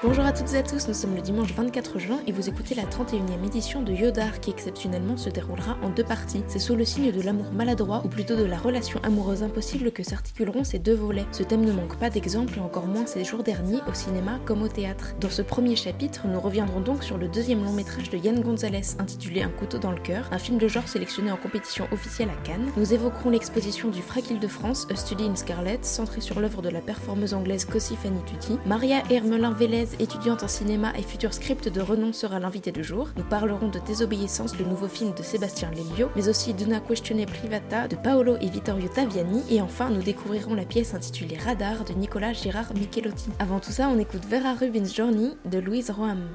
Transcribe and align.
Bonjour 0.00 0.24
à 0.24 0.32
toutes 0.32 0.54
et 0.54 0.58
à 0.58 0.62
tous, 0.62 0.86
nous 0.86 0.94
sommes 0.94 1.16
le 1.16 1.20
dimanche 1.20 1.52
24 1.54 1.98
juin 1.98 2.20
et 2.28 2.30
vous 2.30 2.48
écoutez 2.48 2.76
la 2.76 2.84
31e 2.84 3.44
édition 3.44 3.82
de 3.82 3.92
Yodar 3.92 4.38
qui 4.38 4.50
exceptionnellement 4.50 5.16
se 5.16 5.28
déroulera 5.28 5.76
en 5.82 5.88
deux 5.88 6.04
parties. 6.04 6.44
C'est 6.46 6.60
sous 6.60 6.76
le 6.76 6.84
signe 6.84 7.10
de 7.10 7.20
l'amour 7.20 7.50
maladroit 7.50 8.02
ou 8.04 8.08
plutôt 8.08 8.36
de 8.36 8.44
la 8.44 8.58
relation 8.58 9.00
amoureuse 9.02 9.42
impossible 9.42 9.90
que 9.90 10.04
s'articuleront 10.04 10.62
ces 10.62 10.78
deux 10.78 10.94
volets. 10.94 11.26
Ce 11.32 11.42
thème 11.42 11.64
ne 11.64 11.72
manque 11.72 11.98
pas 11.98 12.10
d'exemples, 12.10 12.60
encore 12.60 12.86
moins 12.86 13.06
ces 13.06 13.24
jours 13.24 13.42
derniers 13.42 13.80
au 13.88 13.92
cinéma 13.92 14.38
comme 14.44 14.62
au 14.62 14.68
théâtre. 14.68 15.16
Dans 15.20 15.30
ce 15.30 15.42
premier 15.42 15.74
chapitre, 15.74 16.28
nous 16.28 16.38
reviendrons 16.38 16.80
donc 16.80 17.02
sur 17.02 17.18
le 17.18 17.26
deuxième 17.26 17.64
long 17.64 17.72
métrage 17.72 18.08
de 18.08 18.18
Yann 18.18 18.40
Gonzalez 18.40 18.94
intitulé 19.00 19.42
Un 19.42 19.50
couteau 19.50 19.78
dans 19.78 19.90
le 19.90 20.00
cœur, 20.00 20.28
un 20.30 20.38
film 20.38 20.58
de 20.58 20.68
genre 20.68 20.86
sélectionné 20.86 21.32
en 21.32 21.36
compétition 21.36 21.88
officielle 21.90 22.30
à 22.30 22.46
Cannes. 22.46 22.70
Nous 22.76 22.94
évoquerons 22.94 23.30
l'exposition 23.30 23.88
du 23.88 24.00
Frac 24.00 24.38
de 24.38 24.46
france 24.46 24.86
A 24.92 24.94
Study 24.94 25.24
in 25.24 25.34
Scarlet, 25.34 25.80
centrée 25.82 26.20
sur 26.20 26.38
l'œuvre 26.38 26.62
de 26.62 26.68
la 26.68 26.80
performeuse 26.80 27.34
anglaise 27.34 27.64
Cossi 27.64 27.96
Fanny 27.96 28.20
Tutti. 28.26 28.58
Maria 28.64 29.02
Hermelin-Vélez 29.10 29.87
étudiante 29.98 30.42
en 30.42 30.48
cinéma 30.48 30.92
et 30.96 31.02
futur 31.02 31.32
script 31.32 31.68
de 31.68 31.80
renom, 31.80 32.12
sera 32.12 32.38
l'invité 32.38 32.72
du 32.72 32.84
jour. 32.84 33.08
Nous 33.16 33.24
parlerons 33.24 33.68
de 33.68 33.78
Désobéissance, 33.78 34.58
le 34.58 34.64
nouveau 34.64 34.88
film 34.88 35.14
de 35.14 35.22
Sébastien 35.22 35.70
Lelio, 35.70 36.10
mais 36.16 36.28
aussi 36.28 36.54
d'Una 36.54 36.80
Questione 36.80 37.26
Privata 37.26 37.88
de 37.88 37.96
Paolo 37.96 38.36
et 38.40 38.48
Vittorio 38.48 38.88
Taviani. 38.88 39.42
Et 39.50 39.60
enfin, 39.60 39.90
nous 39.90 40.02
découvrirons 40.02 40.54
la 40.54 40.64
pièce 40.64 40.94
intitulée 40.94 41.36
Radar 41.36 41.84
de 41.84 41.92
Nicolas 41.92 42.32
Girard 42.32 42.74
Michelotti. 42.74 43.30
Avant 43.38 43.60
tout 43.60 43.72
ça, 43.72 43.88
on 43.88 43.98
écoute 43.98 44.24
Vera 44.28 44.54
Rubin's 44.54 44.94
Journey 44.94 45.36
de 45.44 45.58
Louise 45.58 45.90
Roham. 45.90 46.28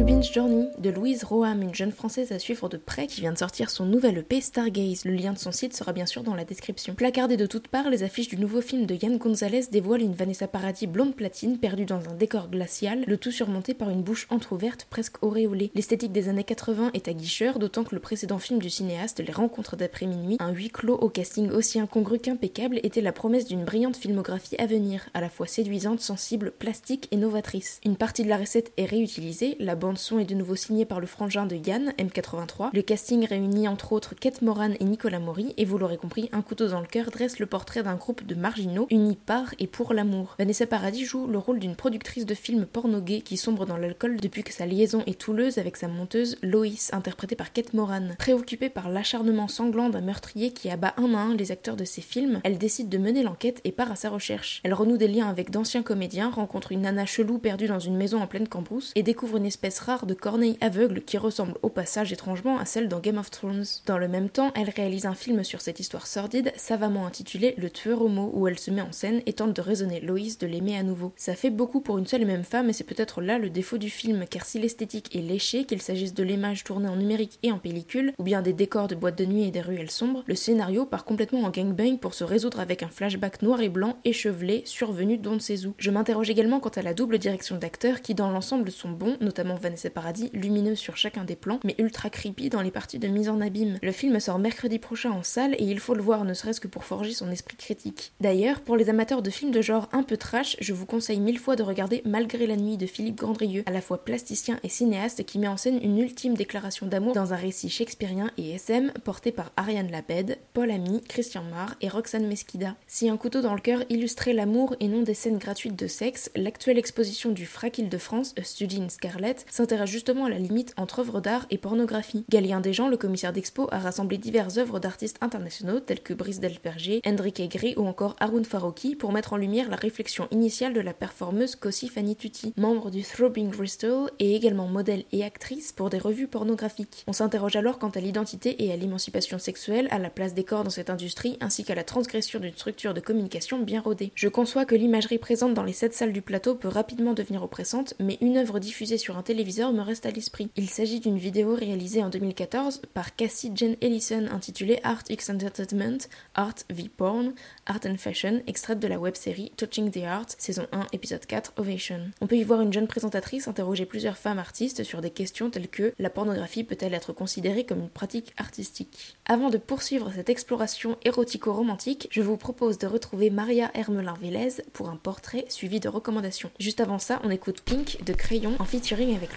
Rubin's 0.00 0.32
Journey 0.32 0.70
de 0.78 0.88
Louise 0.88 1.24
Roham, 1.24 1.60
une 1.60 1.74
jeune 1.74 1.92
française 1.92 2.32
à 2.32 2.38
suivre 2.38 2.70
de 2.70 2.78
près 2.78 3.06
qui 3.06 3.20
vient 3.20 3.34
de 3.34 3.38
sortir 3.38 3.68
son 3.68 3.84
nouvel 3.84 4.16
EP 4.16 4.40
Stargaze. 4.40 5.04
Le 5.04 5.12
lien 5.12 5.34
de 5.34 5.38
son 5.38 5.52
site 5.52 5.76
sera 5.76 5.92
bien 5.92 6.06
sûr 6.06 6.22
dans 6.22 6.34
la 6.34 6.46
description. 6.46 6.94
Placardé 6.94 7.36
de 7.36 7.44
toutes 7.44 7.68
parts, 7.68 7.90
les 7.90 8.02
affiches 8.02 8.28
du 8.28 8.38
nouveau 8.38 8.62
film 8.62 8.86
de 8.86 8.94
Yann 8.94 9.18
Gonzalez 9.18 9.66
dévoilent 9.70 10.00
une 10.00 10.14
Vanessa 10.14 10.48
Paradis 10.48 10.86
blonde 10.86 11.14
platine 11.14 11.58
perdue 11.58 11.84
dans 11.84 12.08
un 12.08 12.14
décor 12.14 12.48
glacial, 12.48 13.04
le 13.06 13.18
tout 13.18 13.30
surmonté 13.30 13.74
par 13.74 13.90
une 13.90 14.02
bouche 14.02 14.26
entr'ouverte 14.30 14.86
presque 14.88 15.22
auréolée. 15.22 15.70
L'esthétique 15.74 16.12
des 16.12 16.30
années 16.30 16.44
80 16.44 16.92
est 16.94 17.06
aguicheur, 17.06 17.58
d'autant 17.58 17.84
que 17.84 17.94
le 17.94 18.00
précédent 18.00 18.38
film 18.38 18.58
du 18.58 18.70
cinéaste, 18.70 19.20
Les 19.20 19.34
Rencontres 19.34 19.76
d'après 19.76 20.06
minuit, 20.06 20.38
un 20.40 20.52
huis 20.52 20.70
clos 20.70 20.96
au 20.96 21.10
casting 21.10 21.50
aussi 21.50 21.78
incongru 21.78 22.18
qu'impeccable, 22.18 22.80
était 22.84 23.02
la 23.02 23.12
promesse 23.12 23.44
d'une 23.44 23.66
brillante 23.66 23.98
filmographie 23.98 24.56
à 24.56 24.64
venir, 24.64 25.10
à 25.12 25.20
la 25.20 25.28
fois 25.28 25.46
séduisante, 25.46 26.00
sensible, 26.00 26.52
plastique 26.58 27.06
et 27.10 27.18
novatrice. 27.18 27.82
Une 27.84 27.96
partie 27.96 28.24
de 28.24 28.30
la 28.30 28.38
recette 28.38 28.72
est 28.78 28.86
réutilisée, 28.86 29.56
la 29.60 29.74
bande 29.74 29.89
son 29.98 30.18
est 30.18 30.24
de 30.24 30.34
nouveau 30.34 30.56
signée 30.56 30.84
par 30.84 31.00
le 31.00 31.06
frangin 31.06 31.46
de 31.46 31.56
Yann, 31.56 31.92
M83. 31.98 32.70
Le 32.72 32.82
casting 32.82 33.26
réunit 33.26 33.68
entre 33.68 33.92
autres 33.92 34.14
Kate 34.14 34.42
Moran 34.42 34.70
et 34.78 34.84
Nicolas 34.84 35.18
Maury, 35.18 35.54
et 35.56 35.64
vous 35.64 35.78
l'aurez 35.78 35.96
compris, 35.96 36.28
un 36.32 36.42
couteau 36.42 36.68
dans 36.68 36.80
le 36.80 36.86
cœur 36.86 37.10
dresse 37.10 37.38
le 37.38 37.46
portrait 37.46 37.82
d'un 37.82 37.96
groupe 37.96 38.24
de 38.24 38.34
marginaux 38.34 38.86
unis 38.90 39.18
par 39.26 39.54
et 39.58 39.66
pour 39.66 39.94
l'amour. 39.94 40.36
Vanessa 40.38 40.66
Paradis 40.66 41.04
joue 41.04 41.26
le 41.26 41.38
rôle 41.38 41.58
d'une 41.58 41.76
productrice 41.76 42.26
de 42.26 42.34
films 42.34 42.66
porno 42.66 43.00
qui 43.00 43.36
sombre 43.36 43.66
dans 43.66 43.76
l'alcool 43.76 44.16
depuis 44.20 44.42
que 44.42 44.52
sa 44.52 44.66
liaison 44.66 45.02
est 45.06 45.18
touleuse 45.18 45.58
avec 45.58 45.76
sa 45.76 45.88
monteuse 45.88 46.36
Loïs, 46.42 46.92
interprétée 46.92 47.36
par 47.36 47.52
Kate 47.52 47.74
Moran. 47.74 48.08
Préoccupée 48.18 48.68
par 48.68 48.90
l'acharnement 48.90 49.48
sanglant 49.48 49.88
d'un 49.88 50.00
meurtrier 50.00 50.52
qui 50.52 50.70
abat 50.70 50.94
un 50.96 51.14
à 51.14 51.18
un 51.18 51.34
les 51.34 51.50
acteurs 51.50 51.76
de 51.76 51.84
ses 51.84 52.02
films, 52.02 52.40
elle 52.44 52.58
décide 52.58 52.88
de 52.88 52.98
mener 52.98 53.22
l'enquête 53.22 53.60
et 53.64 53.72
part 53.72 53.90
à 53.90 53.96
sa 53.96 54.10
recherche. 54.10 54.60
Elle 54.64 54.74
renoue 54.74 54.98
des 54.98 55.08
liens 55.08 55.28
avec 55.28 55.50
d'anciens 55.50 55.82
comédiens, 55.82 56.30
rencontre 56.30 56.72
une 56.72 56.82
nana 56.82 57.06
chelou 57.06 57.38
perdue 57.38 57.66
dans 57.66 57.78
une 57.78 57.96
maison 57.96 58.20
en 58.20 58.26
pleine 58.26 58.48
cambrousse 58.48 58.92
et 58.94 59.02
découvre 59.02 59.38
une 59.38 59.46
espèce 59.46 59.79
rare 59.80 60.06
de 60.06 60.14
corneille 60.14 60.58
aveugle 60.60 61.02
qui 61.02 61.18
ressemble 61.18 61.54
au 61.62 61.68
passage 61.68 62.12
étrangement 62.12 62.58
à 62.58 62.64
celle 62.64 62.88
dans 62.88 63.00
Game 63.00 63.18
of 63.18 63.30
Thrones. 63.30 63.64
Dans 63.86 63.98
le 63.98 64.08
même 64.08 64.30
temps, 64.30 64.52
elle 64.54 64.70
réalise 64.70 65.06
un 65.06 65.14
film 65.14 65.44
sur 65.44 65.60
cette 65.60 65.80
histoire 65.80 66.06
sordide, 66.06 66.52
savamment 66.56 67.06
intitulé 67.06 67.54
Le 67.58 67.70
tueur 67.70 68.02
homo, 68.02 68.30
où 68.34 68.48
elle 68.48 68.58
se 68.58 68.70
met 68.70 68.80
en 68.80 68.92
scène 68.92 69.22
et 69.26 69.34
tente 69.34 69.54
de 69.54 69.60
raisonner 69.60 70.00
Loïs 70.00 70.38
de 70.38 70.46
l'aimer 70.46 70.76
à 70.76 70.82
nouveau. 70.82 71.12
Ça 71.16 71.34
fait 71.34 71.50
beaucoup 71.50 71.80
pour 71.80 71.98
une 71.98 72.06
seule 72.06 72.22
et 72.22 72.26
même 72.26 72.44
femme 72.44 72.70
et 72.70 72.72
c'est 72.72 72.84
peut-être 72.84 73.20
là 73.20 73.38
le 73.38 73.50
défaut 73.50 73.78
du 73.78 73.90
film, 73.90 74.24
car 74.28 74.44
si 74.44 74.58
l'esthétique 74.58 75.14
est 75.14 75.20
léchée, 75.20 75.64
qu'il 75.64 75.82
s'agisse 75.82 76.14
de 76.14 76.22
l'image 76.22 76.64
tournée 76.64 76.88
en 76.88 76.96
numérique 76.96 77.38
et 77.42 77.52
en 77.52 77.58
pellicule, 77.58 78.12
ou 78.18 78.22
bien 78.22 78.42
des 78.42 78.52
décors 78.52 78.88
de 78.88 78.94
boîtes 78.94 79.18
de 79.18 79.26
nuit 79.26 79.44
et 79.44 79.50
des 79.50 79.60
ruelles 79.60 79.90
sombres, 79.90 80.24
le 80.26 80.34
scénario 80.34 80.86
part 80.86 81.04
complètement 81.04 81.42
en 81.42 81.50
gangbang 81.50 81.98
pour 81.98 82.14
se 82.14 82.24
résoudre 82.24 82.60
avec 82.60 82.82
un 82.82 82.88
flashback 82.88 83.42
noir 83.42 83.60
et 83.60 83.68
blanc 83.68 83.96
échevelé 84.04 84.62
survenu 84.64 85.18
d'on 85.18 85.34
ne 85.34 85.38
sait. 85.38 85.50
Je 85.78 85.90
m'interroge 85.90 86.30
également 86.30 86.60
quant 86.60 86.70
à 86.70 86.82
la 86.82 86.94
double 86.94 87.18
direction 87.18 87.56
d'acteurs 87.56 88.02
qui 88.02 88.14
dans 88.14 88.30
l'ensemble 88.30 88.70
sont 88.70 88.90
bons, 88.90 89.16
notamment 89.20 89.56
Vanessa 89.70 89.88
Paradis, 89.88 90.30
lumineux 90.32 90.74
sur 90.74 90.96
chacun 90.96 91.22
des 91.22 91.36
plans, 91.36 91.60
mais 91.62 91.76
ultra 91.78 92.10
creepy 92.10 92.48
dans 92.48 92.60
les 92.60 92.72
parties 92.72 92.98
de 92.98 93.06
mise 93.06 93.28
en 93.28 93.40
abîme. 93.40 93.78
Le 93.82 93.92
film 93.92 94.18
sort 94.18 94.40
mercredi 94.40 94.80
prochain 94.80 95.12
en 95.12 95.22
salle 95.22 95.54
et 95.58 95.64
il 95.64 95.78
faut 95.78 95.94
le 95.94 96.02
voir 96.02 96.24
ne 96.24 96.34
serait-ce 96.34 96.60
que 96.60 96.66
pour 96.66 96.82
forger 96.82 97.12
son 97.12 97.30
esprit 97.30 97.56
critique. 97.56 98.12
D'ailleurs, 98.20 98.62
pour 98.62 98.76
les 98.76 98.88
amateurs 98.88 99.22
de 99.22 99.30
films 99.30 99.52
de 99.52 99.62
genre 99.62 99.88
un 99.92 100.02
peu 100.02 100.16
trash, 100.16 100.56
je 100.60 100.72
vous 100.72 100.86
conseille 100.86 101.20
mille 101.20 101.38
fois 101.38 101.54
de 101.54 101.62
regarder 101.62 102.02
Malgré 102.04 102.48
la 102.48 102.56
nuit 102.56 102.78
de 102.78 102.86
Philippe 102.86 103.18
Grandrieux, 103.18 103.62
à 103.66 103.70
la 103.70 103.80
fois 103.80 104.04
plasticien 104.04 104.58
et 104.64 104.68
cinéaste 104.68 105.24
qui 105.24 105.38
met 105.38 105.46
en 105.46 105.56
scène 105.56 105.78
une 105.84 105.98
ultime 105.98 106.34
déclaration 106.34 106.86
d'amour 106.86 107.14
dans 107.14 107.32
un 107.32 107.36
récit 107.36 107.70
shakespearien 107.70 108.32
et 108.38 108.50
SM 108.50 108.92
porté 109.04 109.30
par 109.30 109.52
Ariane 109.56 109.92
Labed, 109.92 110.36
Paul 110.52 110.72
Ami, 110.72 111.00
Christian 111.02 111.44
Marr 111.44 111.76
et 111.80 111.88
Roxane 111.88 112.26
Mesquida. 112.26 112.74
Si 112.88 113.08
un 113.08 113.16
couteau 113.16 113.40
dans 113.40 113.54
le 113.54 113.60
cœur 113.60 113.84
illustrait 113.88 114.32
l'amour 114.32 114.74
et 114.80 114.88
non 114.88 115.02
des 115.02 115.14
scènes 115.14 115.38
gratuites 115.38 115.76
de 115.76 115.86
sexe, 115.86 116.28
l'actuelle 116.34 116.78
exposition 116.78 117.30
du 117.30 117.46
Frac 117.46 117.78
Île-de-France, 117.78 118.34
A 118.36 118.42
Study 118.42 118.82
in 118.82 118.88
Scarlet, 118.88 119.36
s'intéresse 119.50 119.90
justement 119.90 120.24
à 120.24 120.30
la 120.30 120.38
limite 120.38 120.74
entre 120.76 121.00
œuvres 121.00 121.20
d'art 121.20 121.46
et 121.50 121.58
pornographie. 121.58 122.24
Galien 122.28 122.60
Desjans, 122.60 122.88
le 122.88 122.96
commissaire 122.96 123.32
d'expo, 123.32 123.68
a 123.70 123.78
rassemblé 123.78 124.18
diverses 124.18 124.58
œuvres 124.58 124.80
d'artistes 124.80 125.18
internationaux 125.20 125.80
tels 125.80 126.00
que 126.00 126.14
Brice 126.14 126.40
Delperger, 126.40 127.00
Hendrik 127.06 127.40
Egri 127.40 127.74
ou 127.76 127.86
encore 127.86 128.16
Haroun 128.20 128.44
Farouki 128.44 128.96
pour 128.96 129.12
mettre 129.12 129.32
en 129.32 129.36
lumière 129.36 129.70
la 129.70 129.76
réflexion 129.76 130.28
initiale 130.30 130.72
de 130.72 130.80
la 130.80 130.94
performeuse 130.94 131.56
Kossi 131.56 131.88
Fanny 131.88 132.16
Tutti, 132.16 132.52
membre 132.56 132.90
du 132.90 133.02
Throbbing 133.02 133.50
Bristol 133.50 134.10
et 134.18 134.34
également 134.34 134.68
modèle 134.68 135.04
et 135.12 135.24
actrice 135.24 135.72
pour 135.72 135.90
des 135.90 135.98
revues 135.98 136.28
pornographiques. 136.28 137.04
On 137.06 137.12
s'interroge 137.12 137.56
alors 137.56 137.78
quant 137.78 137.90
à 137.90 138.00
l'identité 138.00 138.64
et 138.64 138.72
à 138.72 138.76
l'émancipation 138.76 139.38
sexuelle, 139.38 139.88
à 139.90 139.98
la 139.98 140.10
place 140.10 140.34
des 140.34 140.44
corps 140.44 140.64
dans 140.64 140.70
cette 140.70 140.90
industrie 140.90 141.36
ainsi 141.40 141.64
qu'à 141.64 141.74
la 141.74 141.84
transgression 141.84 142.40
d'une 142.40 142.54
structure 142.54 142.94
de 142.94 143.00
communication 143.00 143.58
bien 143.58 143.80
rodée. 143.80 144.12
Je 144.14 144.28
conçois 144.28 144.64
que 144.64 144.74
l'imagerie 144.74 145.18
présente 145.18 145.54
dans 145.54 145.64
les 145.64 145.72
sept 145.72 145.94
salles 145.94 146.12
du 146.12 146.22
plateau 146.22 146.54
peut 146.54 146.68
rapidement 146.68 147.14
devenir 147.14 147.42
oppressante, 147.42 147.94
mais 147.98 148.18
une 148.20 148.36
œuvre 148.36 148.58
diffusée 148.58 148.98
sur 148.98 149.16
un 149.16 149.22
me 149.44 149.82
reste 149.82 150.06
à 150.06 150.10
l'esprit. 150.10 150.50
Il 150.56 150.68
s'agit 150.68 151.00
d'une 151.00 151.18
vidéo 151.18 151.54
réalisée 151.54 152.02
en 152.02 152.10
2014 152.10 152.82
par 152.92 153.16
Cassie 153.16 153.50
Jane 153.54 153.76
Ellison 153.80 154.26
intitulée 154.30 154.80
Art 154.82 155.02
X 155.08 155.30
Entertainment, 155.30 155.98
Art 156.34 156.54
v 156.70 156.90
Porn, 156.94 157.32
Art 157.66 157.80
and 157.86 157.96
Fashion, 157.96 158.42
extraite 158.46 158.78
de 158.78 158.88
la 158.88 158.98
web-série 158.98 159.52
Touching 159.56 159.90
the 159.90 160.04
Art, 160.04 160.26
saison 160.38 160.66
1, 160.72 160.88
épisode 160.92 161.24
4, 161.24 161.54
Ovation. 161.56 162.10
On 162.20 162.26
peut 162.26 162.36
y 162.36 162.44
voir 162.44 162.60
une 162.60 162.72
jeune 162.72 162.86
présentatrice 162.86 163.48
interroger 163.48 163.86
plusieurs 163.86 164.18
femmes 164.18 164.38
artistes 164.38 164.84
sur 164.84 165.00
des 165.00 165.10
questions 165.10 165.50
telles 165.50 165.68
que 165.68 165.94
la 165.98 166.10
pornographie 166.10 166.64
peut-elle 166.64 166.94
être 166.94 167.12
considérée 167.12 167.64
comme 167.64 167.80
une 167.80 167.88
pratique 167.88 168.34
artistique? 168.36 169.16
Avant 169.26 169.50
de 169.50 169.58
poursuivre 169.58 170.12
cette 170.14 170.28
exploration 170.28 170.98
érotico-romantique, 171.04 172.08
je 172.10 172.22
vous 172.22 172.36
propose 172.36 172.78
de 172.78 172.86
retrouver 172.86 173.30
Maria 173.30 173.70
Hermelin-Vélez 173.74 174.62
pour 174.72 174.90
un 174.90 174.96
portrait 174.96 175.46
suivi 175.48 175.80
de 175.80 175.88
recommandations. 175.88 176.50
Juste 176.58 176.80
avant 176.80 176.98
ça, 176.98 177.20
on 177.24 177.30
écoute 177.30 177.62
Pink 177.62 178.04
de 178.04 178.12
Crayon 178.12 178.56
en 178.58 178.64
featuring 178.64 179.16
avec 179.16 179.29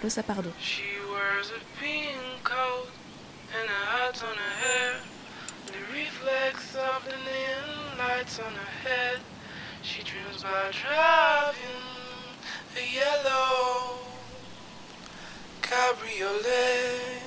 She 0.60 0.82
wears 1.10 1.50
a 1.50 1.60
pink 1.80 2.42
coat 2.42 2.88
and 3.58 3.68
a 3.68 3.72
hat 3.72 4.22
on 4.22 4.36
her 4.36 4.54
hair. 4.64 4.94
The 5.66 5.78
reflex 5.92 6.74
of 6.76 7.04
the 7.04 7.16
neon 7.16 7.98
lights 7.98 8.38
on 8.38 8.52
her 8.52 8.88
head. 8.88 9.18
She 9.82 10.02
dreams 10.02 10.42
about 10.42 10.72
driving 10.72 11.82
a 12.76 12.84
yellow 12.94 13.98
cabriolet. 15.62 17.22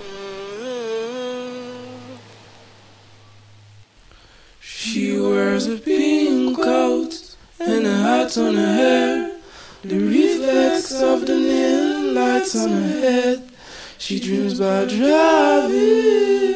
Mm-hmm. 0.00 1.38
She 4.60 5.18
wears 5.18 5.66
a 5.66 5.76
pink 5.76 6.56
coat 6.56 7.36
and 7.60 7.86
a 7.86 7.96
hat 7.96 8.38
on 8.38 8.54
her 8.54 8.74
hair 8.74 9.38
of 10.48 11.26
the 11.26 11.34
neon 11.34 12.14
lights 12.14 12.56
on 12.56 12.70
her 12.70 13.00
head. 13.00 13.50
She 13.98 14.18
dreams 14.18 14.58
about 14.58 14.88
driving 14.88 16.47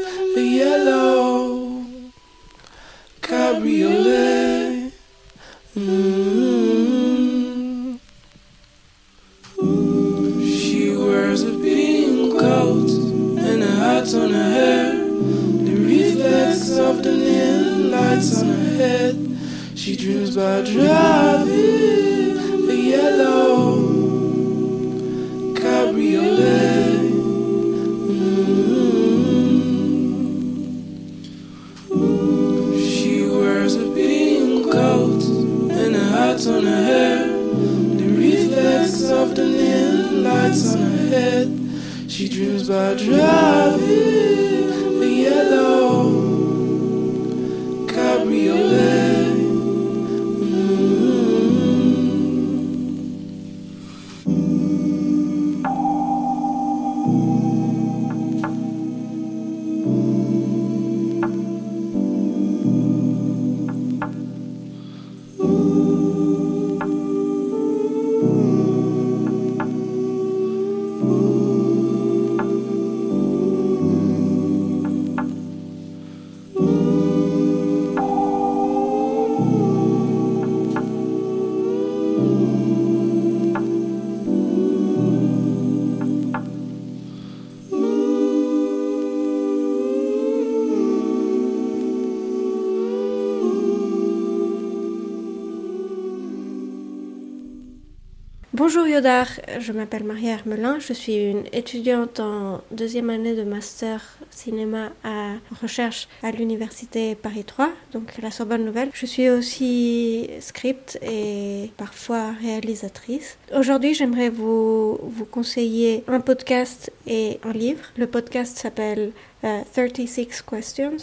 Bonjour 98.65 98.87
Yodar, 98.87 99.27
je 99.59 99.73
m'appelle 99.73 100.05
Maria 100.05 100.35
Hermelin, 100.35 100.79
je 100.79 100.93
suis 100.93 101.17
une 101.17 101.43
étudiante 101.53 102.21
en 102.21 102.61
deuxième 102.71 103.11
année 103.11 103.35
de 103.35 103.43
master 103.43 104.01
cinéma 104.31 104.91
à 105.03 105.33
recherche 105.61 106.07
à 106.23 106.31
l'université 106.31 107.17
Paris 107.17 107.43
3, 107.43 107.71
donc 107.93 108.13
la 108.23 108.31
Sorbonne 108.31 108.65
Nouvelle. 108.65 108.91
Je 108.95 109.05
suis 109.05 109.29
aussi 109.29 110.31
script 110.39 110.97
et 111.03 111.73
parfois 111.77 112.31
réalisatrice. 112.41 113.37
Aujourd'hui, 113.53 113.95
j'aimerais 113.95 114.29
vous, 114.29 114.97
vous 115.03 115.25
conseiller 115.25 116.05
un 116.07 116.21
podcast 116.21 116.93
et 117.09 117.41
un 117.43 117.53
livre. 117.53 117.83
Le 117.97 118.07
podcast 118.07 118.57
s'appelle 118.57 119.11
36 119.43 120.19
euh, 120.19 120.25
Questions, 120.49 120.97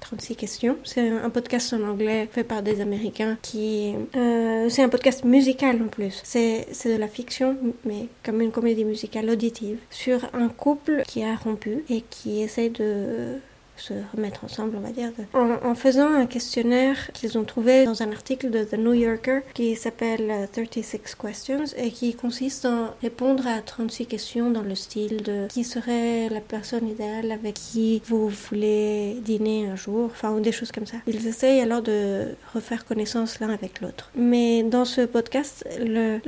36 0.00 0.32
euh, 0.32 0.36
questions. 0.36 0.76
C'est 0.84 1.08
un 1.08 1.30
podcast 1.30 1.72
en 1.72 1.82
anglais 1.82 2.28
fait 2.30 2.44
par 2.44 2.62
des 2.62 2.80
Américains 2.80 3.36
qui... 3.42 3.94
Euh, 4.16 4.68
c'est 4.68 4.82
un 4.82 4.88
podcast 4.88 5.24
musical 5.24 5.82
en 5.82 5.88
plus. 5.88 6.20
C'est 6.24 6.66
de 6.84 6.96
la 6.96 7.08
fiction, 7.08 7.56
mais 7.84 8.06
comme 8.24 8.40
une 8.40 8.52
comédie 8.52 8.84
musicale 8.84 9.28
auditive, 9.30 9.78
sur 9.90 10.20
un 10.32 10.48
couple 10.48 11.02
qui 11.06 11.24
a 11.24 11.34
rompu 11.34 11.84
et 11.88 12.02
qui 12.02 12.42
essaie 12.42 12.68
de 12.68 13.38
se 13.76 13.94
remettre 14.14 14.44
ensemble, 14.44 14.76
on 14.76 14.80
va 14.80 14.90
dire, 14.90 15.10
en, 15.34 15.74
faisant 15.74 16.12
un 16.12 16.26
questionnaire 16.26 17.10
qu'ils 17.12 17.38
ont 17.38 17.44
trouvé 17.44 17.84
dans 17.84 18.02
un 18.02 18.12
article 18.12 18.50
de 18.50 18.64
The 18.64 18.74
New 18.74 18.92
Yorker 18.92 19.40
qui 19.54 19.74
s'appelle 19.76 20.48
36 20.52 20.94
euh, 20.94 21.26
Questions 21.26 21.64
et 21.76 21.90
qui 21.90 22.14
consiste 22.14 22.64
en 22.64 22.90
répondre 23.02 23.46
à 23.46 23.60
36 23.60 24.06
questions 24.06 24.50
dans 24.50 24.62
le 24.62 24.74
style 24.74 25.22
de 25.22 25.46
qui 25.48 25.64
serait 25.64 26.28
la 26.28 26.40
personne 26.40 26.88
idéale 26.88 27.32
avec 27.32 27.54
qui 27.54 28.02
vous 28.06 28.28
voulez 28.28 29.16
dîner 29.24 29.66
un 29.66 29.76
jour, 29.76 30.06
enfin, 30.06 30.30
ou 30.32 30.40
des 30.40 30.52
choses 30.52 30.70
comme 30.72 30.86
ça. 30.86 30.98
Ils 31.06 31.26
essayent 31.26 31.60
alors 31.60 31.82
de 31.82 32.34
refaire 32.54 32.84
connaissance 32.84 33.40
l'un 33.40 33.50
avec 33.50 33.80
l'autre. 33.80 34.10
Mais 34.14 34.62
dans 34.62 34.84
ce 34.84 35.02
podcast, 35.02 35.66
le, 35.80 36.20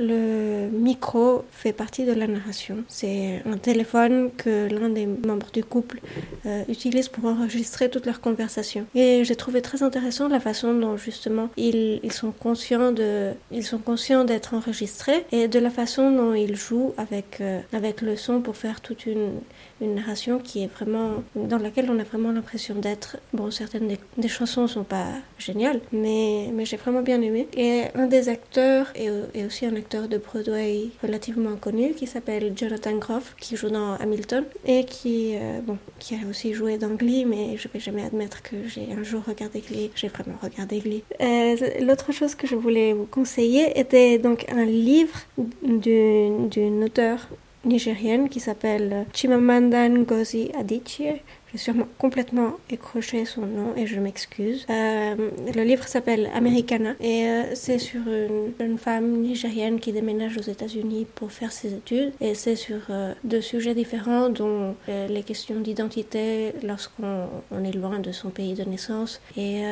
micro 0.71 1.43
fait 1.51 1.73
partie 1.73 2.05
de 2.05 2.13
la 2.13 2.27
narration. 2.27 2.83
C'est 2.87 3.41
un 3.45 3.57
téléphone 3.57 4.31
que 4.35 4.67
l'un 4.67 4.89
des 4.89 5.05
membres 5.05 5.51
du 5.53 5.63
couple 5.63 5.99
euh, 6.45 6.63
utilise 6.67 7.09
pour 7.09 7.25
enregistrer 7.25 7.44
toutes 7.91 8.05
leurs 8.05 8.21
conversations. 8.21 8.85
Et 8.95 9.23
j'ai 9.23 9.35
trouvé 9.35 9.61
très 9.61 9.83
intéressant 9.83 10.27
la 10.27 10.39
façon 10.39 10.73
dont 10.73 10.97
justement 10.97 11.49
ils, 11.57 11.99
ils 12.03 12.13
sont 12.13 12.31
conscients 12.31 12.91
de, 12.91 13.31
ils 13.51 13.63
sont 13.63 13.77
conscients 13.77 14.23
d'être 14.23 14.53
enregistrés 14.53 15.25
et 15.31 15.47
de 15.47 15.59
la 15.59 15.69
façon 15.69 16.11
dont 16.11 16.33
ils 16.33 16.55
jouent 16.55 16.93
avec, 16.97 17.41
euh, 17.41 17.59
avec 17.73 18.01
le 18.01 18.15
son 18.15 18.41
pour 18.41 18.55
faire 18.55 18.81
toute 18.81 19.05
une, 19.05 19.39
une 19.81 19.95
narration 19.95 20.39
qui 20.39 20.63
est 20.63 20.67
vraiment, 20.67 21.23
dans 21.35 21.57
laquelle 21.57 21.89
on 21.89 21.99
a 21.99 22.03
vraiment 22.03 22.31
l'impression 22.31 22.75
d'être. 22.75 23.17
Bon, 23.33 23.51
certaines 23.51 23.87
des, 23.87 23.99
des, 24.17 24.27
chansons 24.27 24.67
sont 24.67 24.83
pas 24.83 25.07
géniales, 25.37 25.81
mais, 25.91 26.49
mais 26.53 26.65
j'ai 26.65 26.77
vraiment 26.77 27.01
bien 27.01 27.21
aimé. 27.21 27.47
Et 27.55 27.83
un 27.95 28.07
des 28.07 28.29
acteurs 28.29 28.87
est 28.95 29.45
aussi 29.45 29.65
un 29.65 29.75
acteur 29.75 30.07
de 30.07 30.17
Broadway 30.17 30.89
relativement 31.01 31.55
connu 31.55 31.93
qui 31.93 32.07
s'appelle 32.07 32.53
Jonathan 32.55 32.97
Groff, 32.97 33.35
qui 33.39 33.55
joue 33.55 33.69
dans 33.69 33.95
Hamilton 33.95 34.45
et 34.65 34.85
qui, 34.85 35.35
euh, 35.35 35.59
bon, 35.61 35.77
qui 35.99 36.15
a 36.15 36.19
aussi 36.29 36.53
joué 36.53 36.77
dans 36.77 36.89
Glee, 36.89 37.24
mais 37.25 37.57
je 37.57 37.67
vais 37.67 37.79
jamais 37.79 38.03
admettre 38.03 38.41
que 38.41 38.55
j'ai 38.67 38.87
un 38.97 39.03
jour 39.03 39.21
regardé 39.27 39.61
Glee. 39.61 39.91
J'ai 39.95 40.07
vraiment 40.07 40.37
regardé 40.41 40.79
Glee. 40.79 41.03
Euh, 41.21 41.55
L'autre 41.81 42.11
chose 42.11 42.35
que 42.35 42.47
je 42.47 42.55
voulais 42.55 42.93
vous 42.93 43.05
conseiller 43.05 43.79
était 43.79 44.17
donc 44.17 44.45
un 44.49 44.65
livre 44.65 45.17
d'une 45.63 46.83
auteure 46.83 47.27
nigérienne 47.65 48.29
qui 48.29 48.39
s'appelle 48.39 49.05
Chimamanda 49.13 49.89
Ngozi 49.89 50.51
Adichie 50.57 51.21
sûrement 51.57 51.87
complètement 51.97 52.53
écroché 52.69 53.25
son 53.25 53.41
nom 53.45 53.73
et 53.75 53.87
je 53.87 53.99
m'excuse. 53.99 54.65
Euh, 54.69 55.15
le 55.53 55.63
livre 55.63 55.87
s'appelle 55.87 56.29
Americana 56.33 56.93
et 56.99 57.25
euh, 57.25 57.43
c'est 57.55 57.79
sur 57.79 58.01
une 58.07 58.53
jeune 58.59 58.77
femme 58.77 59.21
nigérienne 59.21 59.79
qui 59.79 59.91
déménage 59.91 60.37
aux 60.37 60.41
États-Unis 60.41 61.05
pour 61.15 61.31
faire 61.31 61.51
ses 61.51 61.73
études 61.73 62.13
et 62.21 62.35
c'est 62.35 62.55
sur 62.55 62.79
euh, 62.89 63.13
deux 63.23 63.41
sujets 63.41 63.73
différents 63.73 64.29
dont 64.29 64.75
les 64.87 65.23
questions 65.23 65.59
d'identité 65.59 66.53
lorsqu'on 66.63 67.27
on 67.51 67.63
est 67.63 67.71
loin 67.71 67.99
de 67.99 68.11
son 68.11 68.29
pays 68.29 68.53
de 68.53 68.63
naissance 68.63 69.21
et 69.37 69.63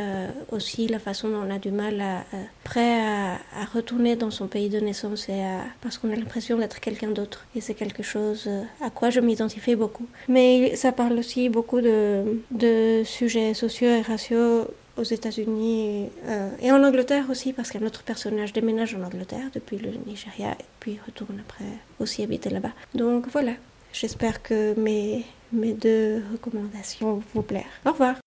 aussi 0.52 0.88
la 0.88 1.00
façon 1.00 1.30
dont 1.30 1.42
on 1.48 1.54
a 1.54 1.60
du 1.60 1.72
mal 1.72 2.00
à, 2.02 2.24
prêt 2.64 3.00
à, 3.00 3.34
à, 3.34 3.66
retourner 3.74 4.16
dans 4.16 4.32
son 4.32 4.48
pays 4.48 4.70
de 4.70 4.80
naissance 4.80 5.30
et 5.30 5.42
à, 5.44 5.62
parce 5.82 5.98
qu'on 5.98 6.12
a 6.12 6.16
l'impression 6.16 6.58
d'être 6.58 6.80
quelqu'un 6.80 7.10
d'autre 7.10 7.46
et 7.56 7.62
c'est 7.62 7.74
quelque 7.74 8.04
chose 8.04 8.50
à 8.82 8.90
quoi 8.90 9.10
je 9.10 9.20
m'identifie 9.20 9.76
beaucoup. 9.76 10.08
Mais 10.28 10.76
ça 10.76 10.92
parle 10.92 11.14
aussi 11.20 11.50
beaucoup 11.50 11.73
de, 11.82 13.04
sujets 13.06 13.54
sociaux 13.54 13.90
et 13.90 14.02
raciaux 14.02 14.68
aux 14.96 15.04
États-Unis 15.04 16.10
euh, 16.26 16.50
et 16.62 16.72
en 16.72 16.84
Angleterre 16.84 17.26
aussi, 17.30 17.52
parce 17.52 17.72
qu'un 17.72 17.86
autre 17.86 18.04
personnage 18.04 18.54
déménage 18.54 18.96
en 18.96 19.04
Angleterre 19.04 19.50
depuis 19.54 19.78
le 19.78 19.90
Nigeria 20.06 20.52
et 20.52 20.66
puis 20.80 21.00
retourne 21.06 21.40
après 21.40 21.66
aussi 22.00 22.22
habiter 22.24 22.50
là-bas. 22.50 22.72
Donc 22.94 23.28
voilà, 23.32 23.54
j'espère 23.92 24.44
que 24.44 24.80
mes, 24.80 25.26
mes 25.52 25.74
deux 25.74 26.22
recommandations 26.32 27.24
vous 27.34 27.42
plaire. 27.42 27.66
Au 27.86 27.92
revoir. 27.92 28.23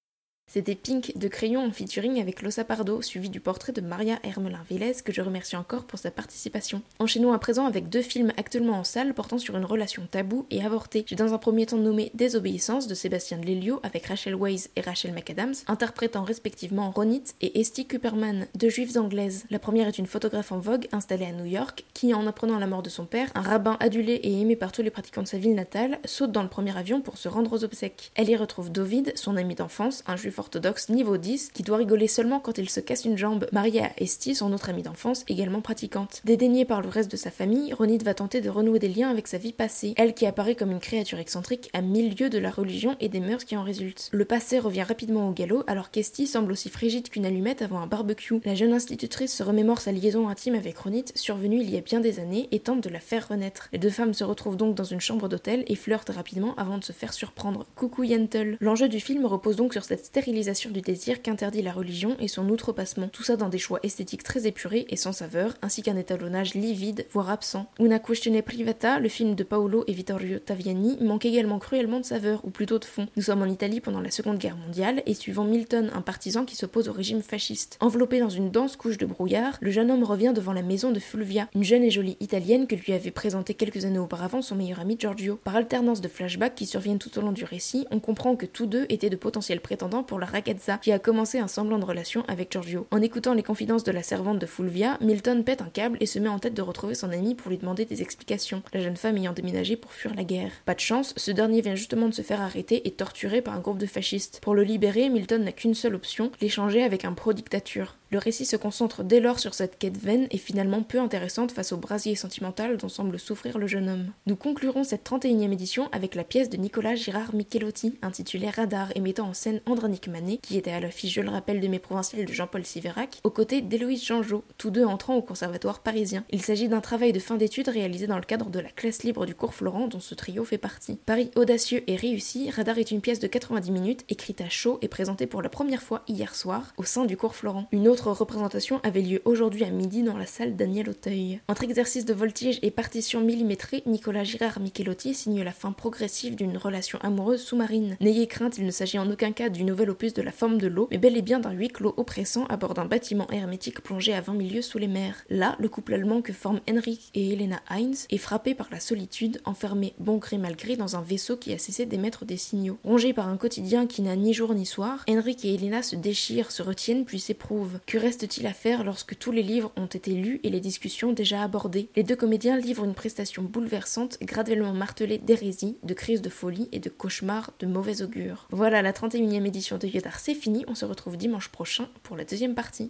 C'était 0.48 0.76
Pink 0.76 1.12
de 1.16 1.26
Crayon 1.26 1.66
en 1.66 1.72
featuring 1.72 2.20
avec 2.20 2.40
Losa 2.40 2.62
Pardo, 2.64 3.02
suivi 3.02 3.28
du 3.28 3.40
portrait 3.40 3.72
de 3.72 3.80
Maria 3.80 4.20
Hermelin-Villez, 4.22 5.02
que 5.04 5.12
je 5.12 5.20
remercie 5.20 5.56
encore 5.56 5.84
pour 5.84 5.98
sa 5.98 6.12
participation. 6.12 6.82
Enchaînons 7.00 7.32
à 7.32 7.38
présent 7.40 7.66
avec 7.66 7.88
deux 7.88 8.00
films 8.00 8.32
actuellement 8.36 8.78
en 8.78 8.84
salle 8.84 9.12
portant 9.12 9.38
sur 9.38 9.56
une 9.56 9.64
relation 9.64 10.06
taboue 10.08 10.46
et 10.52 10.64
avortée. 10.64 11.04
J'ai 11.08 11.16
dans 11.16 11.34
un 11.34 11.38
premier 11.38 11.66
temps 11.66 11.78
nommé 11.78 12.12
Désobéissance 12.14 12.86
de 12.86 12.94
Sébastien 12.94 13.38
Lelio 13.38 13.80
avec 13.82 14.06
Rachel 14.06 14.36
Weisz 14.36 14.70
et 14.76 14.82
Rachel 14.82 15.12
McAdams, 15.12 15.56
interprétant 15.66 16.22
respectivement 16.22 16.92
Ronit 16.92 17.24
et 17.40 17.60
Esty 17.60 17.86
Cooperman, 17.86 18.46
deux 18.54 18.70
juives 18.70 18.96
anglaises. 18.96 19.46
La 19.50 19.58
première 19.58 19.88
est 19.88 19.98
une 19.98 20.06
photographe 20.06 20.52
en 20.52 20.60
vogue 20.60 20.86
installée 20.92 21.26
à 21.26 21.32
New 21.32 21.44
York 21.44 21.84
qui, 21.92 22.14
en 22.14 22.26
apprenant 22.26 22.60
la 22.60 22.68
mort 22.68 22.84
de 22.84 22.88
son 22.88 23.04
père, 23.04 23.30
un 23.34 23.42
rabbin 23.42 23.76
adulé 23.80 24.12
et 24.12 24.40
aimé 24.40 24.54
par 24.54 24.70
tous 24.70 24.82
les 24.82 24.90
pratiquants 24.90 25.22
de 25.22 25.28
sa 25.28 25.38
ville 25.38 25.56
natale, 25.56 25.98
saute 26.04 26.30
dans 26.30 26.44
le 26.44 26.48
premier 26.48 26.74
avion 26.78 27.02
pour 27.02 27.18
se 27.18 27.28
rendre 27.28 27.52
aux 27.52 27.64
obsèques. 27.64 28.12
Elle 28.14 28.30
y 28.30 28.36
retrouve 28.36 28.70
David, 28.70 29.12
son 29.16 29.36
ami 29.36 29.56
d'enfance, 29.56 30.04
un 30.06 30.16
juif 30.16 30.35
orthodoxe 30.38 30.88
niveau 30.88 31.16
10 31.16 31.50
qui 31.52 31.62
doit 31.62 31.76
rigoler 31.76 32.08
seulement 32.08 32.40
quand 32.40 32.58
il 32.58 32.70
se 32.70 32.80
casse 32.80 33.04
une 33.04 33.18
jambe, 33.18 33.46
mariée 33.52 33.82
à 33.82 33.92
Esty, 33.98 34.34
son 34.34 34.52
autre 34.52 34.70
amie 34.70 34.82
d'enfance, 34.82 35.24
également 35.28 35.60
pratiquante. 35.60 36.22
Dédaignée 36.24 36.64
par 36.64 36.82
le 36.82 36.88
reste 36.88 37.10
de 37.10 37.16
sa 37.16 37.30
famille, 37.30 37.72
Ronit 37.72 37.98
va 37.98 38.14
tenter 38.14 38.40
de 38.40 38.50
renouer 38.50 38.78
des 38.78 38.88
liens 38.88 39.10
avec 39.10 39.26
sa 39.26 39.38
vie 39.38 39.52
passée, 39.52 39.94
elle 39.96 40.14
qui 40.14 40.26
apparaît 40.26 40.54
comme 40.54 40.70
une 40.70 40.80
créature 40.80 41.18
excentrique 41.18 41.70
à 41.72 41.82
mille 41.82 42.14
lieues 42.18 42.30
de 42.30 42.38
la 42.38 42.50
religion 42.50 42.96
et 43.00 43.08
des 43.08 43.20
mœurs 43.20 43.44
qui 43.44 43.56
en 43.56 43.62
résultent. 43.62 44.08
Le 44.12 44.24
passé 44.24 44.58
revient 44.58 44.82
rapidement 44.82 45.28
au 45.28 45.32
galop 45.32 45.64
alors 45.66 45.90
qu'Esty 45.90 46.26
semble 46.26 46.52
aussi 46.52 46.68
frigide 46.68 47.08
qu'une 47.08 47.26
allumette 47.26 47.62
avant 47.62 47.80
un 47.80 47.86
barbecue. 47.86 48.40
La 48.44 48.54
jeune 48.54 48.72
institutrice 48.72 49.34
se 49.34 49.42
remémore 49.42 49.80
sa 49.80 49.92
liaison 49.92 50.28
intime 50.28 50.54
avec 50.54 50.78
Ronit, 50.78 51.06
survenue 51.14 51.60
il 51.60 51.70
y 51.70 51.76
a 51.76 51.80
bien 51.80 52.00
des 52.00 52.20
années, 52.20 52.48
et 52.50 52.60
tente 52.60 52.82
de 52.82 52.88
la 52.88 53.00
faire 53.00 53.28
renaître. 53.28 53.68
Les 53.72 53.78
deux 53.78 53.90
femmes 53.90 54.14
se 54.14 54.24
retrouvent 54.24 54.56
donc 54.56 54.74
dans 54.74 54.84
une 54.84 55.00
chambre 55.00 55.28
d'hôtel 55.28 55.64
et 55.66 55.74
flirtent 55.74 56.10
rapidement 56.10 56.54
avant 56.56 56.78
de 56.78 56.84
se 56.84 56.92
faire 56.92 57.12
surprendre. 57.12 57.66
Coucou 57.74 58.04
Yentl. 58.04 58.56
L'enjeu 58.60 58.88
du 58.88 59.00
film 59.00 59.26
repose 59.26 59.56
donc 59.56 59.72
sur 59.72 59.84
cette 59.84 60.04
stérilisation 60.26 60.70
du 60.70 60.80
désir 60.80 61.22
qu'interdit 61.22 61.62
la 61.62 61.70
religion 61.70 62.16
et 62.18 62.26
son 62.26 62.48
outrepassement, 62.48 63.06
tout 63.06 63.22
ça 63.22 63.36
dans 63.36 63.48
des 63.48 63.58
choix 63.58 63.78
esthétiques 63.84 64.24
très 64.24 64.48
épurés 64.48 64.84
et 64.88 64.96
sans 64.96 65.12
saveur, 65.12 65.54
ainsi 65.62 65.82
qu'un 65.82 65.96
étalonnage 65.96 66.54
livide, 66.54 67.06
voire 67.12 67.30
absent. 67.30 67.66
Una 67.78 68.00
questione 68.00 68.42
privata, 68.42 68.98
le 68.98 69.08
film 69.08 69.36
de 69.36 69.44
Paolo 69.44 69.84
et 69.86 69.92
Vittorio 69.92 70.40
Taviani, 70.40 70.98
manque 71.00 71.26
également 71.26 71.60
cruellement 71.60 72.00
de 72.00 72.04
saveur, 72.04 72.44
ou 72.44 72.50
plutôt 72.50 72.80
de 72.80 72.84
fond. 72.84 73.06
Nous 73.14 73.22
sommes 73.22 73.40
en 73.40 73.46
Italie 73.46 73.80
pendant 73.80 74.00
la 74.00 74.10
Seconde 74.10 74.38
Guerre 74.38 74.56
mondiale, 74.56 75.00
et 75.06 75.14
suivant 75.14 75.44
Milton, 75.44 75.92
un 75.94 76.00
partisan 76.00 76.44
qui 76.44 76.56
s'oppose 76.56 76.88
au 76.88 76.92
régime 76.92 77.22
fasciste. 77.22 77.78
Enveloppé 77.78 78.18
dans 78.18 78.28
une 78.28 78.50
dense 78.50 78.74
couche 78.74 78.98
de 78.98 79.06
brouillard, 79.06 79.58
le 79.60 79.70
jeune 79.70 79.92
homme 79.92 80.02
revient 80.02 80.32
devant 80.34 80.52
la 80.52 80.62
maison 80.62 80.90
de 80.90 80.98
Fulvia, 80.98 81.48
une 81.54 81.62
jeune 81.62 81.84
et 81.84 81.92
jolie 81.92 82.16
italienne 82.18 82.66
que 82.66 82.74
lui 82.74 82.92
avait 82.92 83.12
présentée 83.12 83.54
quelques 83.54 83.84
années 83.84 84.00
auparavant 84.00 84.42
son 84.42 84.56
meilleur 84.56 84.80
ami 84.80 84.96
Giorgio. 84.98 85.38
Par 85.44 85.54
alternance 85.54 86.00
de 86.00 86.08
flashbacks 86.08 86.56
qui 86.56 86.66
surviennent 86.66 86.98
tout 86.98 87.16
au 87.16 87.22
long 87.22 87.30
du 87.30 87.44
récit, 87.44 87.86
on 87.92 88.00
comprend 88.00 88.34
que 88.34 88.46
tous 88.46 88.66
deux 88.66 88.86
étaient 88.88 89.08
de 89.08 89.14
potentiels 89.14 89.60
prétendants 89.60 90.02
pour 90.02 90.15
la 90.18 90.26
raquette 90.26 90.56
qui 90.82 90.92
a 90.92 90.98
commencé 90.98 91.38
un 91.38 91.48
semblant 91.48 91.78
de 91.78 91.84
relation 91.84 92.24
avec 92.28 92.52
Giorgio. 92.52 92.86
En 92.90 93.02
écoutant 93.02 93.34
les 93.34 93.42
confidences 93.42 93.84
de 93.84 93.92
la 93.92 94.02
servante 94.02 94.38
de 94.38 94.46
Fulvia, 94.46 94.98
Milton 95.00 95.44
pète 95.44 95.62
un 95.62 95.68
câble 95.68 95.98
et 96.00 96.06
se 96.06 96.18
met 96.18 96.28
en 96.28 96.38
tête 96.38 96.54
de 96.54 96.62
retrouver 96.62 96.94
son 96.94 97.10
ami 97.10 97.34
pour 97.34 97.50
lui 97.50 97.58
demander 97.58 97.84
des 97.84 98.02
explications, 98.02 98.62
la 98.72 98.80
jeune 98.80 98.96
femme 98.96 99.16
ayant 99.16 99.32
déménagé 99.32 99.76
pour 99.76 99.92
fuir 99.92 100.14
la 100.14 100.24
guerre. 100.24 100.52
Pas 100.64 100.74
de 100.74 100.80
chance, 100.80 101.14
ce 101.16 101.30
dernier 101.30 101.60
vient 101.60 101.74
justement 101.74 102.08
de 102.08 102.14
se 102.14 102.22
faire 102.22 102.40
arrêter 102.40 102.86
et 102.86 102.92
torturer 102.92 103.42
par 103.42 103.54
un 103.54 103.60
groupe 103.60 103.78
de 103.78 103.86
fascistes. 103.86 104.40
Pour 104.42 104.54
le 104.54 104.62
libérer, 104.62 105.08
Milton 105.08 105.44
n'a 105.44 105.52
qu'une 105.52 105.74
seule 105.74 105.94
option, 105.94 106.30
l'échanger 106.40 106.82
avec 106.82 107.04
un 107.04 107.12
pro-dictature. 107.12 107.96
Le 108.12 108.18
récit 108.18 108.44
se 108.44 108.56
concentre 108.56 109.02
dès 109.02 109.18
lors 109.18 109.40
sur 109.40 109.54
cette 109.54 109.78
quête 109.78 109.96
vaine 109.96 110.28
et 110.30 110.38
finalement 110.38 110.82
peu 110.82 111.00
intéressante 111.00 111.50
face 111.50 111.72
au 111.72 111.76
brasier 111.76 112.14
sentimental 112.14 112.76
dont 112.76 112.88
semble 112.88 113.18
souffrir 113.18 113.58
le 113.58 113.66
jeune 113.66 113.88
homme. 113.88 114.12
Nous 114.26 114.36
conclurons 114.36 114.84
cette 114.84 115.04
31e 115.04 115.52
édition 115.52 115.88
avec 115.90 116.14
la 116.14 116.22
pièce 116.22 116.48
de 116.48 116.56
Nicolas 116.56 116.94
Girard 116.94 117.34
Michelotti 117.34 117.98
intitulée 118.02 118.50
Radar 118.50 118.92
et 118.94 119.00
mettant 119.00 119.28
en 119.28 119.34
scène 119.34 119.60
Andranik 119.66 120.06
Manet, 120.06 120.38
qui 120.40 120.56
était 120.56 120.70
à 120.70 120.78
l'affiche, 120.78 121.14
je 121.14 121.20
le 121.20 121.30
rappelle, 121.30 121.60
de 121.60 121.66
mes 121.66 121.80
provinciales 121.80 122.26
de 122.26 122.32
Jean-Paul 122.32 122.64
Siverac, 122.64 123.18
aux 123.24 123.30
côtés 123.30 123.60
d'Héloïse 123.60 124.04
Jeanjot, 124.04 124.44
tous 124.56 124.70
deux 124.70 124.84
entrant 124.84 125.16
au 125.16 125.22
conservatoire 125.22 125.80
parisien. 125.80 126.24
Il 126.30 126.42
s'agit 126.42 126.68
d'un 126.68 126.80
travail 126.80 127.12
de 127.12 127.18
fin 127.18 127.36
d'études 127.36 127.68
réalisé 127.68 128.06
dans 128.06 128.18
le 128.18 128.22
cadre 128.22 128.50
de 128.50 128.60
la 128.60 128.70
classe 128.70 129.02
libre 129.02 129.26
du 129.26 129.34
cours 129.34 129.54
Florent 129.54 129.88
dont 129.88 130.00
ce 130.00 130.14
trio 130.14 130.44
fait 130.44 130.58
partie. 130.58 130.98
Paris 131.06 131.32
audacieux 131.34 131.82
et 131.88 131.96
réussi, 131.96 132.50
Radar 132.50 132.78
est 132.78 132.92
une 132.92 133.00
pièce 133.00 133.18
de 133.18 133.26
90 133.26 133.72
minutes 133.72 134.04
écrite 134.08 134.40
à 134.40 134.48
chaud 134.48 134.78
et 134.80 134.88
présentée 134.88 135.26
pour 135.26 135.42
la 135.42 135.48
première 135.48 135.82
fois 135.82 136.02
hier 136.06 136.36
soir 136.36 136.72
au 136.76 136.84
sein 136.84 137.04
du 137.04 137.16
cours 137.16 137.34
Florent. 137.34 137.66
L'autre 137.96 138.12
représentation 138.12 138.78
avait 138.82 139.00
lieu 139.00 139.22
aujourd'hui 139.24 139.64
à 139.64 139.70
midi 139.70 140.02
dans 140.02 140.18
la 140.18 140.26
salle 140.26 140.54
Daniel 140.54 140.90
Auteuil. 140.90 141.40
Entre 141.48 141.64
exercice 141.64 142.04
de 142.04 142.12
voltige 142.12 142.58
et 142.60 142.70
partition 142.70 143.22
millimétrée, 143.22 143.82
Nicolas 143.86 144.22
Girard 144.22 144.60
Michelotti 144.60 145.14
signe 145.14 145.42
la 145.42 145.50
fin 145.50 145.72
progressive 145.72 146.36
d'une 146.36 146.58
relation 146.58 146.98
amoureuse 147.00 147.40
sous-marine. 147.40 147.96
N'ayez 148.02 148.26
crainte, 148.26 148.58
il 148.58 148.66
ne 148.66 148.70
s'agit 148.70 148.98
en 148.98 149.10
aucun 149.10 149.32
cas 149.32 149.48
du 149.48 149.64
nouvel 149.64 149.88
opus 149.88 150.12
de 150.12 150.20
la 150.20 150.30
forme 150.30 150.58
de 150.58 150.66
l'eau, 150.66 150.88
mais 150.90 150.98
bel 150.98 151.16
et 151.16 151.22
bien 151.22 151.40
d'un 151.40 151.52
huis 151.52 151.68
clos 151.68 151.94
oppressant 151.96 152.44
à 152.48 152.58
bord 152.58 152.74
d'un 152.74 152.84
bâtiment 152.84 153.30
hermétique 153.30 153.80
plongé 153.80 154.12
à 154.12 154.20
20 154.20 154.34
milieux 154.34 154.60
sous 154.60 154.76
les 154.76 154.88
mers. 154.88 155.24
Là, 155.30 155.56
le 155.58 155.70
couple 155.70 155.94
allemand 155.94 156.20
que 156.20 156.34
forment 156.34 156.60
Henrik 156.68 157.10
et 157.14 157.32
Helena 157.32 157.62
Heinz 157.70 158.06
est 158.10 158.18
frappé 158.18 158.54
par 158.54 158.68
la 158.70 158.78
solitude, 158.78 159.40
enfermé 159.46 159.94
bon 159.98 160.18
gré 160.18 160.36
mal 160.36 160.54
gré 160.54 160.76
dans 160.76 160.96
un 160.96 161.02
vaisseau 161.02 161.38
qui 161.38 161.54
a 161.54 161.58
cessé 161.58 161.86
d'émettre 161.86 162.26
des 162.26 162.36
signaux. 162.36 162.76
Rongé 162.84 163.14
par 163.14 163.28
un 163.28 163.38
quotidien 163.38 163.86
qui 163.86 164.02
n'a 164.02 164.16
ni 164.16 164.34
jour 164.34 164.52
ni 164.52 164.66
soir, 164.66 165.02
Henrik 165.08 165.46
et 165.46 165.54
Helena 165.54 165.82
se 165.82 165.96
déchirent, 165.96 166.52
se 166.52 166.62
retiennent 166.62 167.06
puis 167.06 167.20
s'éprouvent. 167.20 167.78
Que 167.86 167.98
reste-t-il 167.98 168.44
à 168.48 168.52
faire 168.52 168.82
lorsque 168.82 169.16
tous 169.16 169.30
les 169.30 169.44
livres 169.44 169.70
ont 169.76 169.86
été 169.86 170.10
lus 170.10 170.40
et 170.42 170.50
les 170.50 170.58
discussions 170.58 171.12
déjà 171.12 171.44
abordées? 171.44 171.88
Les 171.94 172.02
deux 172.02 172.16
comédiens 172.16 172.58
livrent 172.58 172.84
une 172.84 172.94
prestation 172.94 173.44
bouleversante, 173.44 174.18
graduellement 174.22 174.72
martelée 174.72 175.18
d'hérésie, 175.18 175.78
de 175.84 175.94
crises 175.94 176.20
de 176.20 176.28
folie 176.28 176.68
et 176.72 176.80
de 176.80 176.88
cauchemars 176.90 177.52
de 177.60 177.66
mauvais 177.68 178.02
augure. 178.02 178.48
Voilà, 178.50 178.82
la 178.82 178.92
31e 178.92 179.46
édition 179.46 179.78
de 179.78 179.86
Yodar, 179.86 180.18
c'est 180.18 180.34
fini. 180.34 180.64
On 180.66 180.74
se 180.74 180.84
retrouve 180.84 181.16
dimanche 181.16 181.48
prochain 181.48 181.88
pour 182.02 182.16
la 182.16 182.24
deuxième 182.24 182.56
partie. 182.56 182.82